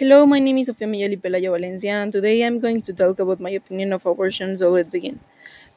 Hello, 0.00 0.24
my 0.24 0.38
name 0.38 0.56
is 0.56 0.68
Sofia 0.68 0.86
Miguel 0.86 1.18
Pelayo 1.18 1.50
Valencia, 1.50 1.92
and 1.92 2.10
today 2.10 2.42
I'm 2.42 2.58
going 2.58 2.80
to 2.80 2.94
talk 2.94 3.18
about 3.18 3.38
my 3.38 3.50
opinion 3.50 3.92
of 3.92 4.06
abortion, 4.06 4.56
so 4.56 4.70
let's 4.70 4.88
begin. 4.88 5.20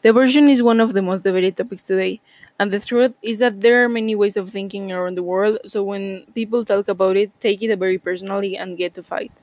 The 0.01 0.11
abortion 0.11 0.47
is 0.47 0.63
one 0.63 0.79
of 0.79 0.93
the 0.93 1.01
most 1.01 1.25
debated 1.25 1.57
topics 1.57 1.83
today, 1.83 2.21
and 2.57 2.71
the 2.71 2.79
truth 2.79 3.13
is 3.21 3.39
that 3.39 3.59
there 3.59 3.83
are 3.83 3.89
many 3.89 4.15
ways 4.15 4.37
of 4.37 4.47
thinking 4.47 4.93
around 4.93 5.15
the 5.15 5.23
world, 5.23 5.57
so 5.65 5.83
when 5.83 6.25
people 6.33 6.63
talk 6.63 6.87
about 6.87 7.17
it, 7.17 7.37
take 7.41 7.61
it 7.61 7.77
very 7.77 7.97
personally 7.97 8.55
and 8.55 8.77
get 8.77 8.93
to 8.93 9.03
fight. 9.03 9.33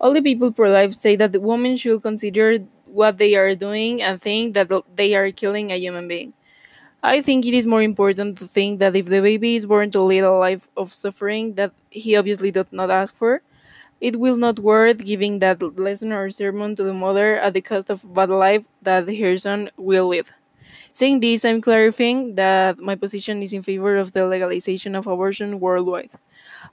All 0.00 0.14
the 0.14 0.22
people 0.22 0.50
pro 0.50 0.70
life 0.70 0.94
say 0.94 1.14
that 1.16 1.32
the 1.32 1.40
women 1.42 1.76
should 1.76 2.02
consider 2.02 2.60
what 2.86 3.18
they 3.18 3.34
are 3.34 3.54
doing 3.54 4.00
and 4.00 4.18
think 4.18 4.54
that 4.54 4.72
they 4.96 5.14
are 5.14 5.30
killing 5.30 5.70
a 5.70 5.76
human 5.76 6.08
being. 6.08 6.32
I 7.02 7.20
think 7.20 7.44
it 7.44 7.52
is 7.52 7.66
more 7.66 7.82
important 7.82 8.38
to 8.38 8.46
think 8.46 8.78
that 8.78 8.96
if 8.96 9.12
the 9.12 9.20
baby 9.20 9.56
is 9.56 9.66
born 9.66 9.90
to 9.90 10.00
lead 10.00 10.24
a 10.24 10.32
life 10.32 10.70
of 10.74 10.94
suffering 10.94 11.52
that 11.56 11.72
he 11.90 12.16
obviously 12.16 12.50
did 12.50 12.72
not 12.72 12.90
ask 12.90 13.14
for, 13.14 13.42
it 14.00 14.20
will 14.20 14.36
not 14.36 14.58
worth 14.58 15.04
giving 15.04 15.38
that 15.40 15.62
lesson 15.78 16.12
or 16.12 16.30
sermon 16.30 16.76
to 16.76 16.82
the 16.82 16.94
mother 16.94 17.36
at 17.36 17.54
the 17.54 17.60
cost 17.62 17.90
of 17.90 18.14
bad 18.14 18.30
life 18.30 18.66
that 18.82 19.08
her 19.08 19.36
son 19.38 19.70
will 19.76 20.08
lead. 20.08 20.26
Saying 20.92 21.20
this, 21.20 21.44
I'm 21.44 21.60
clarifying 21.60 22.36
that 22.36 22.78
my 22.78 22.94
position 22.96 23.42
is 23.42 23.52
in 23.52 23.62
favor 23.62 23.96
of 23.96 24.12
the 24.12 24.26
legalization 24.26 24.94
of 24.96 25.06
abortion 25.06 25.60
worldwide. 25.60 26.10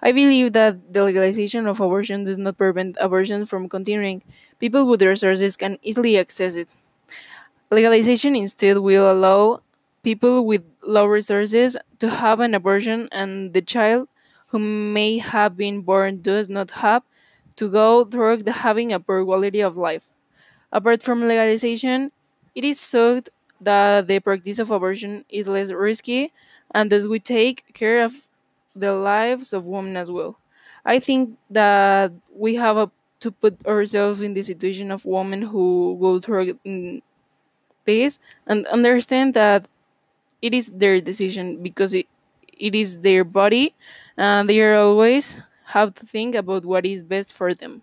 I 0.02 0.12
believe 0.12 0.54
that 0.54 0.94
the 0.94 1.04
legalization 1.04 1.68
of 1.68 1.80
abortion 1.82 2.24
does 2.24 2.38
not 2.38 2.58
prevent 2.58 2.98
abortion 3.00 3.46
from 3.46 3.70
continuing. 3.70 4.24
People 4.60 4.88
with 4.88 5.02
resources 5.02 5.58
can 5.58 5.78
easily 5.84 6.18
access 6.18 6.56
it. 6.56 6.70
Legalization 7.72 8.36
instead 8.36 8.78
will 8.78 9.12
allow 9.12 9.62
people 10.04 10.46
with 10.46 10.64
low 10.84 11.06
resources 11.06 11.78
to 12.00 12.10
have 12.10 12.40
an 12.40 12.54
abortion 12.54 13.10
and 13.12 13.54
the 13.54 13.62
child 13.62 14.08
who 14.54 14.60
may 14.60 15.20
have 15.20 15.58
been 15.58 15.82
born 15.82 16.22
does 16.24 16.50
not 16.50 16.72
have 16.86 17.04
to 17.58 17.70
go 17.70 18.06
through 18.06 18.44
having 18.48 18.94
a 18.94 19.02
poor 19.02 19.26
quality 19.26 19.62
of 19.62 19.78
life. 19.78 20.10
Apart 20.72 21.04
from 21.04 21.28
legalization, 21.28 22.12
it 22.56 22.66
is 22.66 22.82
thought 22.90 23.30
that 23.62 24.08
the 24.08 24.20
practice 24.20 24.60
of 24.60 24.72
abortion 24.72 25.26
is 25.30 25.48
less 25.48 25.72
risky 25.72 26.32
and 26.74 26.92
thus 26.92 27.08
we 27.08 27.20
take 27.20 27.74
care 27.74 28.04
of 28.04 28.28
the 28.76 28.94
lives 28.94 29.54
of 29.54 29.68
women 29.68 29.98
as 29.98 30.12
well. 30.12 30.40
I 30.86 31.00
think 31.00 31.38
that 31.50 32.12
we 32.36 32.56
have 32.56 32.78
a, 32.78 32.92
to 33.22 33.32
put 33.32 33.66
ourselves 33.68 34.22
in 34.22 34.34
the 34.34 34.44
situation 34.44 34.92
of 34.92 35.06
women 35.06 35.44
who 35.44 35.98
go 36.02 36.20
through 36.20 36.58
this 37.86 38.20
and 38.48 38.66
understand 38.68 39.34
that 39.34 39.66
it 40.42 40.54
is 40.54 40.72
their 40.72 41.02
decision 41.02 41.64
because 41.64 41.94
it, 41.94 42.08
it 42.58 42.76
is 42.76 43.00
their 43.00 43.24
body 43.24 43.76
and 44.18 44.50
they 44.50 44.62
always 44.76 45.38
have 45.66 45.94
to 45.96 46.06
think 46.06 46.36
about 46.36 46.66
what 46.66 46.86
is 46.86 47.04
best 47.04 47.34
for 47.34 47.54
them. 47.54 47.82